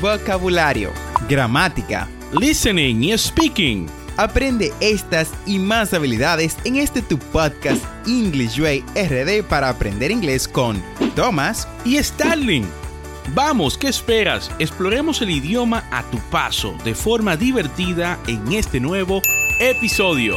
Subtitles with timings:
[0.00, 0.92] vocabulario,
[1.28, 2.08] gramática,
[2.38, 3.86] listening y speaking.
[4.16, 10.48] Aprende estas y más habilidades en este tu podcast English Way RD para aprender inglés
[10.48, 10.82] con
[11.14, 12.66] Thomas y Starling.
[13.34, 14.50] Vamos, ¿qué esperas?
[14.58, 19.20] Exploremos el idioma a tu paso de forma divertida en este nuevo
[19.60, 20.36] episodio.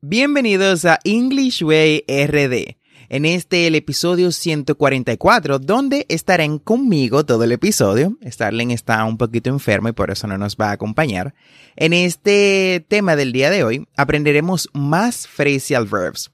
[0.00, 2.81] Bienvenidos a English Way RD.
[3.12, 8.16] En este el episodio 144, donde estarán conmigo todo el episodio.
[8.24, 11.34] Starling está un poquito enfermo y por eso no nos va a acompañar.
[11.76, 16.30] En este tema del día de hoy aprenderemos más phrasal verbs.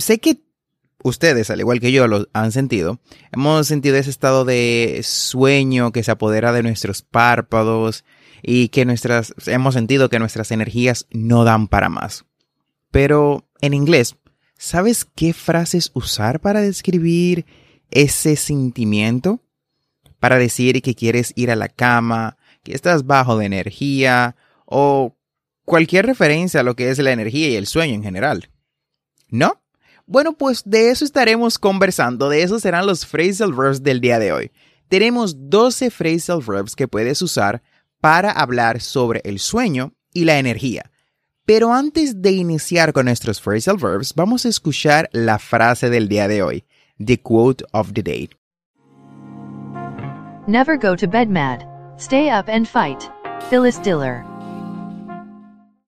[0.00, 0.42] sé que
[1.02, 3.00] ustedes, al igual que yo, lo han sentido.
[3.32, 8.04] Hemos sentido ese estado de sueño que se apodera de nuestros párpados
[8.42, 12.26] y que nuestras, hemos sentido que nuestras energías no dan para más.
[12.90, 14.16] Pero en inglés
[14.62, 17.46] ¿Sabes qué frases usar para describir
[17.90, 19.40] ese sentimiento?
[20.18, 25.16] Para decir que quieres ir a la cama, que estás bajo de energía o
[25.64, 28.50] cualquier referencia a lo que es la energía y el sueño en general.
[29.30, 29.62] ¿No?
[30.04, 34.32] Bueno, pues de eso estaremos conversando, de esos serán los phrasal verbs del día de
[34.34, 34.50] hoy.
[34.88, 37.62] Tenemos 12 phrasal verbs que puedes usar
[37.98, 40.90] para hablar sobre el sueño y la energía.
[41.46, 46.28] Pero antes de iniciar con nuestros phrasal verbs, vamos a escuchar la frase del día
[46.28, 46.64] de hoy,
[46.98, 48.30] the quote of the day.
[50.46, 51.64] Never go to bed mad.
[51.96, 53.10] Stay up and fight.
[53.50, 54.24] Phyllis Diller.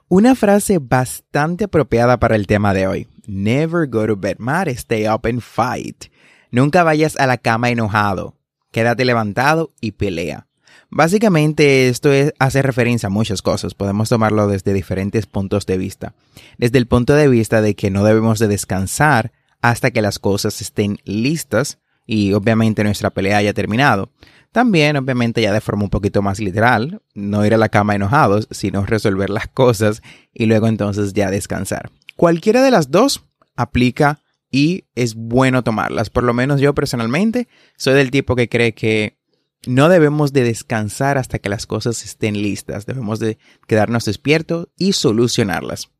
[0.09, 3.09] Una frase bastante apropiada para el tema de hoy.
[3.27, 4.69] Never go to bed mad.
[4.69, 6.13] Stay up and fight.
[6.51, 8.37] Nunca vayas a la cama enojado.
[8.73, 10.47] Quédate levantado y pelea.
[10.95, 16.13] Básicamente esto hace referencia a muchas cosas, podemos tomarlo desde diferentes puntos de vista.
[16.59, 20.61] Desde el punto de vista de que no debemos de descansar hasta que las cosas
[20.61, 24.11] estén listas y obviamente nuestra pelea haya terminado.
[24.53, 28.47] También, obviamente, ya de forma un poquito más literal, no ir a la cama enojados,
[28.51, 30.03] sino resolver las cosas
[30.35, 31.91] y luego entonces ya descansar.
[32.17, 33.25] Cualquiera de las dos
[33.57, 36.11] aplica y es bueno tomarlas.
[36.11, 39.22] Por lo menos yo personalmente soy del tipo que cree que
[39.67, 44.93] no debemos de descansar hasta que las cosas estén listas, debemos de quedarnos despiertos y
[44.93, 45.91] solucionarlas.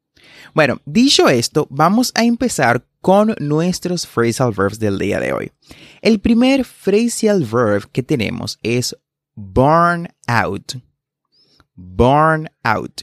[0.55, 5.53] Bueno, dicho esto, vamos a empezar con nuestros phrasal verbs del día de hoy.
[6.01, 8.97] El primer phrasal verb que tenemos es
[9.35, 10.75] burn out.
[11.75, 13.03] Burn out.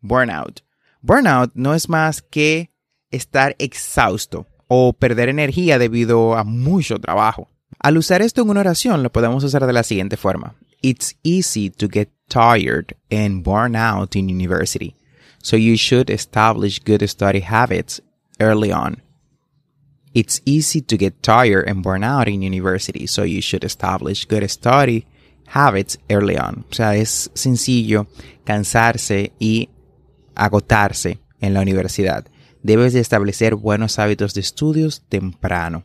[0.00, 0.60] Burn out.
[1.06, 2.72] Burnout no es más que
[3.10, 7.48] estar exhausto o perder energía debido a mucho trabajo.
[7.78, 10.54] Al usar esto en una oración lo podemos usar de la siguiente forma.
[10.82, 14.94] It's easy to get tired and burn out in university,
[15.42, 18.02] so you should establish good study habits
[18.38, 19.02] early on.
[20.14, 24.48] It's easy to get tired and burn out in university, so you should establish good
[24.48, 25.06] study
[25.46, 26.64] habits early on.
[26.70, 28.06] O sea, es sencillo
[28.44, 29.68] cansarse y
[30.34, 32.26] agotarse en la universidad.
[32.62, 35.84] Debes de establecer buenos hábitos de estudios temprano.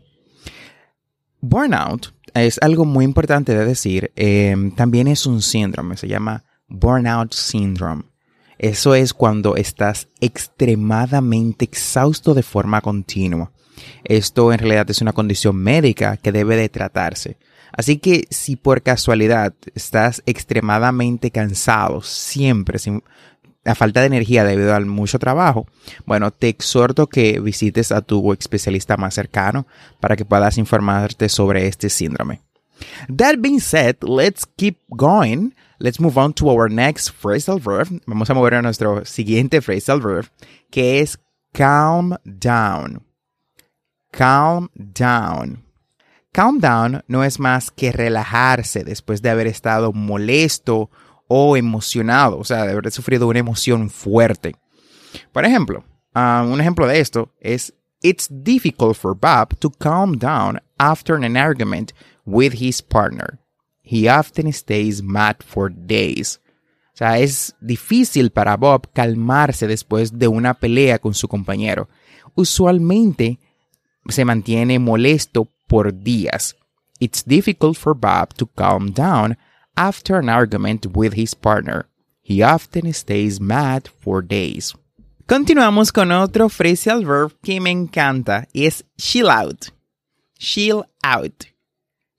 [1.41, 4.12] Burnout es algo muy importante de decir.
[4.16, 8.03] Em, también es un síndrome, se llama Burnout Syndrome.
[8.57, 13.52] Eso es cuando estás extremadamente exhausto de forma continua.
[14.03, 17.38] Esto en realidad es una condición médica que debe de tratarse.
[17.72, 23.02] Así que si por casualidad estás extremadamente cansado, siempre, sin,
[23.64, 25.68] la falta de energía debido al mucho trabajo,
[26.06, 29.68] bueno, te exhorto que visites a tu especialista más cercano
[30.00, 32.42] para que puedas informarte sobre este síndrome.
[33.16, 35.54] That being said, let's keep going.
[35.80, 38.02] Let's move on to our next phrasal verb.
[38.06, 40.30] Vamos a mover a nuestro siguiente phrasal verb,
[40.70, 41.20] que es
[41.54, 43.04] calm down.
[44.12, 45.64] Calm down.
[46.34, 50.90] Calm down no es más que relajarse después de haber estado molesto
[51.34, 54.53] o emocionado, o sea, de haber sufrido una emoción fuerte.
[55.31, 60.59] Por ejemplo, ah, un ejemplo de esto es It's difficult for Bob to calm down
[60.78, 61.94] after an argument
[62.26, 63.40] with his partner.
[63.82, 66.41] He often stays mad for days.
[66.94, 71.88] O sea, es difícil para Bob calmarse después de una pelea con su compañero.
[72.35, 73.40] Usualmente
[74.09, 76.58] se mantiene molesto por días.
[77.00, 79.38] It's difficult for Bob to calm down
[79.76, 81.88] after an argument with his partner.
[82.22, 84.73] He often stays mad for days.
[85.28, 89.68] Continuamos con otro phrasal verb que me encanta y es chill out.
[90.38, 91.46] Chill out.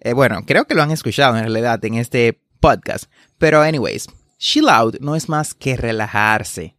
[0.01, 3.05] Eh, bueno, creo que lo han escuchado en realidad en este podcast.
[3.39, 4.09] Pero anyways,
[4.39, 6.77] chill out no es más que relajarse,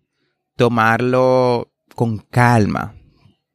[0.56, 2.96] tomarlo con calma,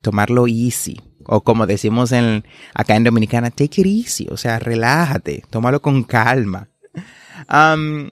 [0.01, 1.01] tomarlo easy,
[1.31, 6.03] O como decimos en, acá en Dominicana, take it easy, o sea, relájate, tómalo con
[6.05, 6.71] calma.
[7.49, 8.11] Um,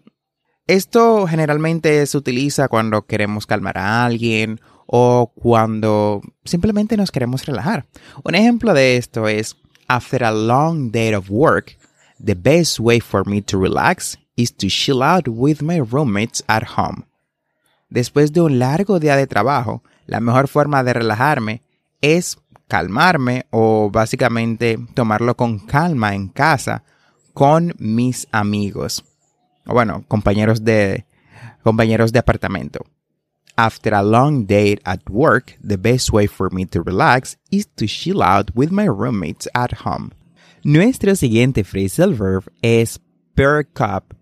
[0.66, 7.86] esto generalmente se utiliza cuando queremos calmar a alguien o cuando simplemente nos queremos relajar.
[8.24, 9.56] Un ejemplo de esto es,
[9.88, 11.76] after a long day of work,
[12.24, 16.64] the best way for me to relax is to chill out with my roommates at
[16.76, 17.04] home.
[17.88, 21.62] Después de un largo día de trabajo, la mejor forma de relajarme
[22.00, 22.38] es
[22.68, 26.82] calmarme o básicamente tomarlo con calma en casa
[27.32, 29.04] con mis amigos.
[29.66, 31.04] Bueno, compañeros de
[31.62, 32.86] compañeros de apartamento.
[33.56, 37.86] After a long day at work, the best way for me to relax is to
[37.86, 40.10] chill out with my roommates at home.
[40.62, 43.00] Nuestro siguiente phrasal verb es
[43.34, 44.14] perk up.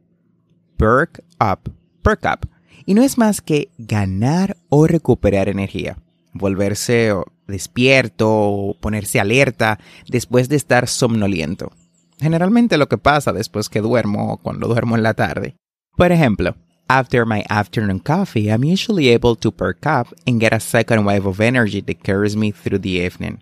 [0.77, 1.69] Perk up.
[2.03, 2.49] Perk up.
[2.87, 5.99] Y no es más que ganar o recuperar energía.
[6.33, 7.13] Volverse
[7.47, 11.73] despierto o ponerse alerta después de estar somnoliento.
[12.21, 15.57] Generalmente lo que pasa después que duermo o cuando duermo en la tarde.
[15.97, 16.57] Por ejemplo,
[16.89, 21.27] after my afternoon coffee, I'm usually able to perk up and get a second wave
[21.27, 23.39] of energy that carries me through the evening.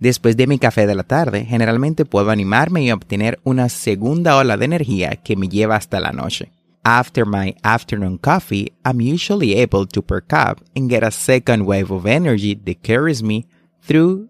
[0.00, 4.56] Después de mi café de la tarde, generalmente puedo animarme y obtener una segunda ola
[4.56, 6.50] de energía que me lleva hasta la noche.
[6.82, 11.90] After my afternoon coffee, I'm usually able to perk up and get a second wave
[11.90, 13.46] of energy that carries me
[13.80, 14.28] through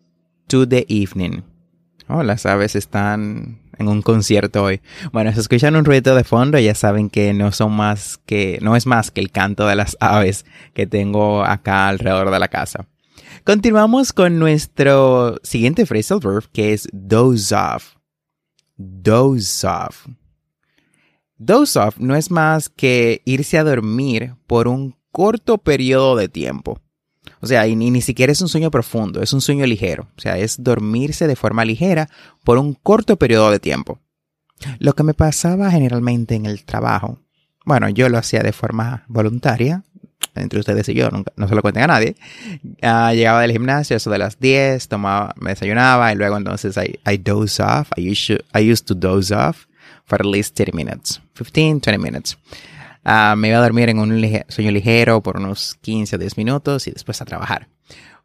[0.49, 1.43] to the evening.
[2.09, 4.81] Oh, las aves están en un concierto hoy.
[5.12, 8.77] Bueno, si escuchan un ruido de fondo, ya saben que no son más que, no
[8.77, 12.87] es más que el canto de las aves que tengo acá alrededor de la casa.
[13.45, 17.95] Continuamos con nuestro siguiente phrasal verb que es doze off.
[18.77, 20.06] Doze off.
[21.37, 26.81] Doze off no es más que irse a dormir por un corto periodo de tiempo.
[27.44, 30.08] O sea, y ni, ni, siquiera es un sueño profundo, es un sueño ligero.
[30.17, 32.08] O sea, es dormirse de forma ligera
[32.43, 34.00] por un corto periodo de tiempo.
[34.79, 37.19] Lo que me pasaba generalmente en el trabajo,
[37.67, 39.82] bueno, yo lo hacía de forma voluntaria,
[40.35, 42.17] entre ustedes y yo, nunca, no se lo cuenten a nadie.
[42.82, 46.99] Uh, llegaba del gimnasio, eso de las 10, tomaba, me desayunaba y luego entonces I,
[47.06, 47.91] I doze off.
[47.99, 49.67] I used, I used to doze off
[50.06, 52.38] for at least 30 minutes, 15, 20 minutes.
[53.05, 54.09] Uh, me iba a dormir en un
[54.49, 57.69] sueño ligero por unos 15 o 10 minutos y después a trabajar.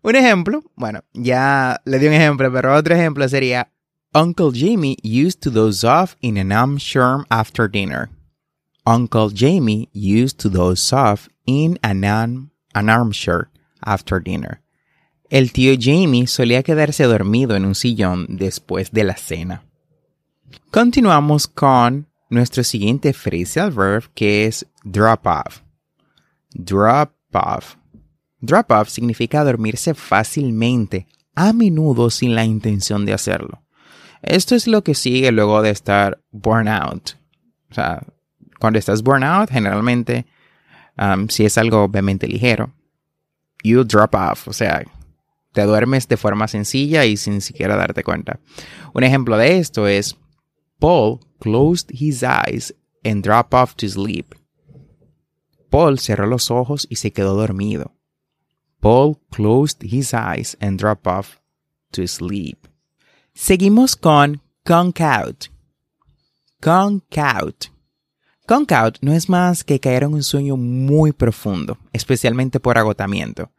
[0.02, 3.70] Un ejemplo, bueno, ya le di un ejemplo, pero otro ejemplo sería
[4.14, 8.10] Uncle Jamie used to doze off in an armchair after dinner.
[8.86, 12.04] Uncle Jamie used to doze off in an,
[12.74, 13.50] an armchair
[13.86, 14.62] after dinner.
[15.30, 19.64] El tío Jamie solía quedarse dormido en un sillón después de la cena.
[20.72, 25.62] Continuamos con nuestro siguiente phrasal verb que es drop off.
[26.52, 27.76] Drop off.
[28.40, 33.64] Drop off significa dormirse fácilmente, a menudo sin la intención de hacerlo.
[34.22, 37.18] Esto es lo que sigue luego de estar burnout.
[37.70, 38.04] O sea,
[38.60, 40.26] cuando estás burnout, generalmente,
[40.98, 42.74] um, si es algo obviamente ligero,
[43.64, 44.48] you drop off.
[44.48, 44.84] O sea,
[45.54, 48.40] te duermes de forma sencilla y sin siquiera darte cuenta.
[48.94, 50.18] Un ejemplo de esto es
[50.80, 52.74] Paul closed his eyes
[53.04, 54.36] and dropped off to sleep.
[55.70, 57.92] Paul cerró los ojos y se quedó dormido.
[58.81, 61.40] Paul closed his eyes and dropped off
[61.92, 62.68] to sleep.
[63.36, 65.50] Seguimos con conk out.
[66.62, 67.68] Conk out.
[68.48, 73.52] Conk out no es más que caer en un sueño muy profundo, especialmente por agotamiento.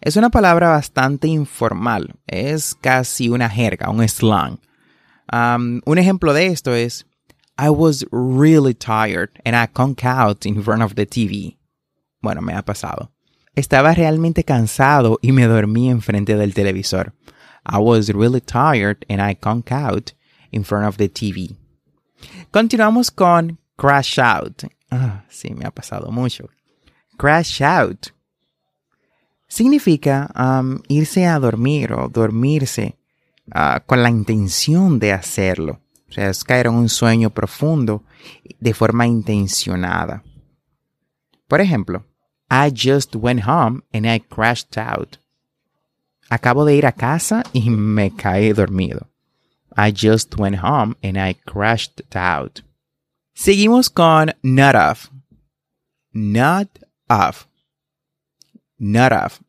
[0.00, 4.60] Es una palabra bastante informal, es casi una jerga, un slang.
[5.32, 7.04] Um, un ejemplo de esto es,
[7.58, 11.56] I was really tired and I conked out in front of the TV.
[12.22, 13.10] Bueno, me ha pasado.
[13.54, 17.14] Estaba realmente cansado y me dormí enfrente del televisor.
[17.64, 20.12] I was really tired and I conked out
[20.52, 21.56] in front of the TV.
[22.50, 24.64] Continuamos con crash out.
[24.90, 26.50] Ah, sí, me ha pasado mucho.
[27.16, 28.12] Crash out.
[29.48, 32.96] Significa um, irse a dormir o dormirse
[33.54, 35.80] uh, con la intención de hacerlo.
[36.08, 38.04] O sea, es caer en un sueño profundo
[38.60, 40.22] de forma intencionada.
[41.48, 42.04] Por ejemplo,
[42.50, 45.18] I just went home and I crashed out.
[46.28, 49.08] Acabo de ir a casa y me caí dormido.
[49.76, 52.62] I just went home and I crashed out.
[53.34, 55.10] Seguimos con not off.
[56.12, 56.68] Not
[57.08, 57.46] off.
[58.78, 59.40] Not off.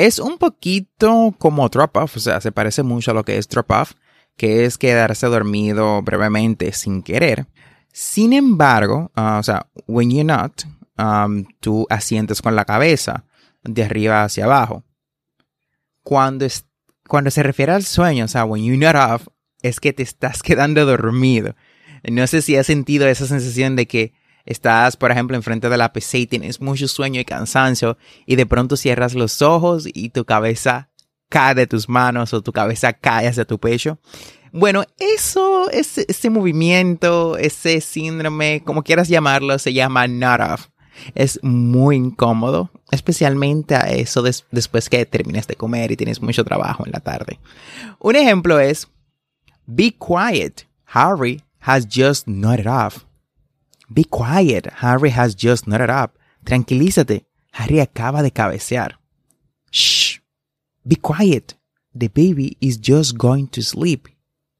[0.00, 3.46] Es un poquito como drop off, o sea, se parece mucho a lo que es
[3.46, 3.92] drop off,
[4.34, 7.48] que es quedarse dormido brevemente sin querer.
[7.92, 10.62] Sin embargo, uh, o sea, when you're not,
[10.96, 13.26] um, tú asientes con la cabeza
[13.62, 14.84] de arriba hacia abajo.
[16.02, 16.64] Cuando, es,
[17.06, 19.28] cuando se refiere al sueño, o sea, when you're not off,
[19.60, 21.56] es que te estás quedando dormido.
[22.10, 24.14] No sé si has sentido esa sensación de que
[24.44, 28.46] estás, por ejemplo, enfrente de la PC y tienes mucho sueño y cansancio y de
[28.46, 30.90] pronto cierras los ojos y tu cabeza
[31.28, 33.98] cae de tus manos o tu cabeza cae hacia tu pecho.
[34.52, 40.66] Bueno, eso, ese, ese movimiento, ese síndrome, como quieras llamarlo, se llama not off.
[41.14, 46.84] Es muy incómodo, especialmente a eso después que terminas de comer y tienes mucho trabajo
[46.84, 47.38] en la tarde.
[48.00, 48.88] Un ejemplo es,
[49.66, 53.04] be quiet, Harry has just nodded off.
[53.92, 56.10] Be quiet, Harry has just nodded off.
[56.44, 58.98] Tranquilízate, Harry acaba de cabecear.
[59.70, 60.18] Shh,
[60.86, 61.54] be quiet,
[61.94, 64.08] the baby is just going to sleep.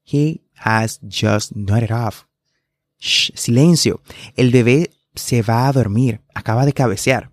[0.03, 2.27] He has just nodded off.
[2.99, 4.01] Shh, silencio.
[4.37, 6.21] El bebé se va a dormir.
[6.35, 7.29] Acaba de cabecear.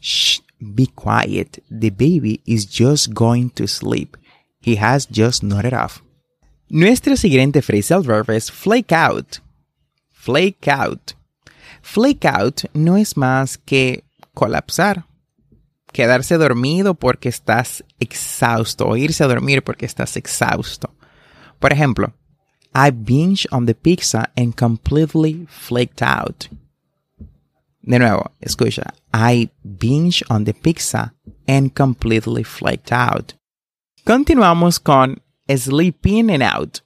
[0.00, 1.62] Shh, be quiet.
[1.70, 4.16] The baby is just going to sleep.
[4.60, 6.02] He has just nodded off.
[6.70, 9.40] Nuestro siguiente phrasal verb es flake out.
[10.24, 11.12] Flake out.
[11.82, 15.04] Flake out no es más que colapsar.
[15.92, 20.94] Quedarse dormido porque estás exhausto o irse a dormir porque estás exhausto.
[21.58, 22.14] Por ejemplo,
[22.74, 26.46] I binged on the pizza and completely flaked out.
[27.82, 28.94] De nuevo, escucha.
[29.12, 31.12] I binged on the pizza
[31.46, 33.34] and completely flaked out.
[34.06, 36.80] Continuamos con sleeping and out.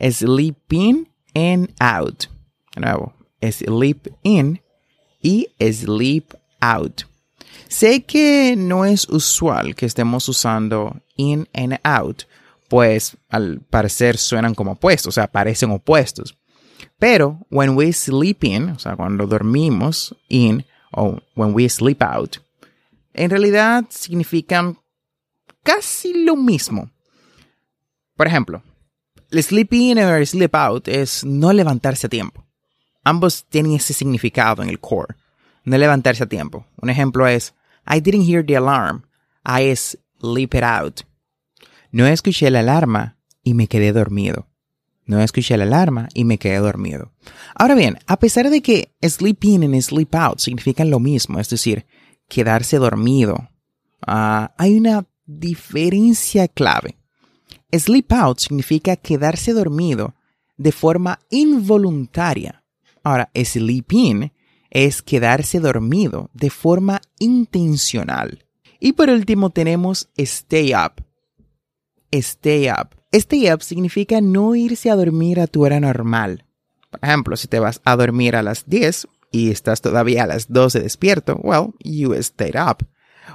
[0.00, 2.28] Sleeping and out.
[2.74, 4.60] De nuevo, sleep in
[5.22, 7.02] y sleep out.
[7.68, 12.24] Sé que no es usual que estemos usando in and out
[12.70, 16.38] pues al parecer suenan como opuestos, o sea, parecen opuestos.
[17.00, 22.36] Pero when we sleep in, o sea, cuando dormimos in o when we sleep out,
[23.12, 24.78] en realidad significan
[25.64, 26.92] casi lo mismo.
[28.14, 28.62] Por ejemplo,
[29.32, 32.46] sleep in o sleep out es no levantarse a tiempo.
[33.04, 35.16] Ambos tienen ese significado en el core,
[35.64, 36.66] no levantarse a tiempo.
[36.80, 37.54] Un ejemplo es,
[37.86, 39.04] I didn't hear the alarm,
[39.44, 41.00] I sleep it out.
[41.90, 44.46] No escuché la alarma y me quedé dormido.
[45.06, 47.10] No escuché la alarma y me quedé dormido.
[47.56, 51.48] Ahora bien, a pesar de que sleep in y sleep out significan lo mismo, es
[51.48, 51.84] decir,
[52.28, 53.50] quedarse dormido,
[54.06, 56.96] ah, hay una diferencia clave.
[57.72, 60.14] Sleep out significa quedarse dormido
[60.56, 62.59] de forma involuntaria.
[63.02, 64.32] Ahora, sleep in
[64.70, 68.46] es quedarse dormido de forma intencional.
[68.78, 71.04] Y por último tenemos stay up,
[72.12, 72.96] stay up.
[73.12, 76.44] Stay up significa no irse a dormir a tu hora normal.
[76.90, 80.48] Por ejemplo, si te vas a dormir a las 10 y estás todavía a las
[80.48, 82.86] 12 despierto, well, you stayed up.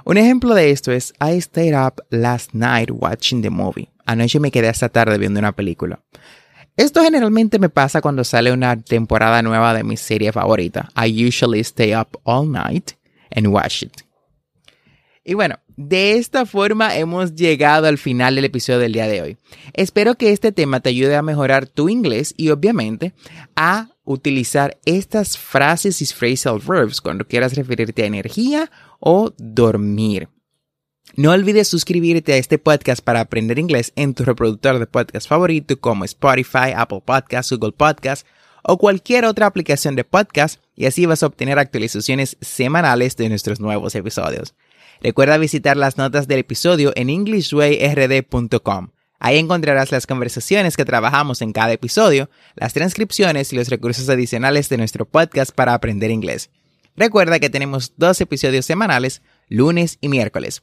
[0.04, 3.90] Un ejemplo de esto es I stayed up last night watching the movie.
[4.04, 6.00] Anoche me quedé hasta tarde viendo una película.
[6.76, 10.90] Esto generalmente me pasa cuando sale una temporada nueva de mi serie favorita.
[10.94, 12.92] I usually stay up all night
[13.34, 14.02] and watch it.
[15.24, 19.36] Y bueno, de esta forma hemos llegado al final del episodio del día de hoy.
[19.72, 23.14] Espero que este tema te ayude a mejorar tu inglés y obviamente
[23.56, 30.28] a utilizar estas frases y phrasal verbs cuando quieras referirte a energía o dormir.
[31.14, 35.80] No olvides suscribirte a este podcast para aprender inglés en tu reproductor de podcast favorito
[35.80, 38.26] como Spotify, Apple Podcasts, Google Podcasts
[38.62, 43.60] o cualquier otra aplicación de podcast y así vas a obtener actualizaciones semanales de nuestros
[43.60, 44.54] nuevos episodios.
[45.00, 48.88] Recuerda visitar las notas del episodio en englishwayrd.com.
[49.18, 54.68] Ahí encontrarás las conversaciones que trabajamos en cada episodio, las transcripciones y los recursos adicionales
[54.68, 56.50] de nuestro podcast para aprender inglés.
[56.96, 60.62] Recuerda que tenemos dos episodios semanales, lunes y miércoles.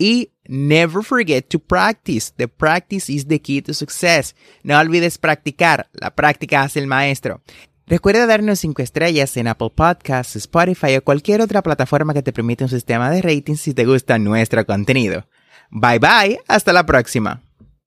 [0.00, 2.32] Y never forget to practice.
[2.34, 4.34] The practice is the key to success.
[4.62, 5.90] No olvides practicar.
[5.92, 7.42] La práctica hace el maestro.
[7.86, 12.64] Recuerda darnos 5 estrellas en Apple Podcasts, Spotify o cualquier otra plataforma que te permita
[12.64, 15.26] un sistema de ratings si te gusta nuestro contenido.
[15.70, 17.42] Bye bye, hasta la próxima.